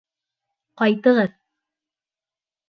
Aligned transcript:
Ҡайтығыҙ! 0.81 1.37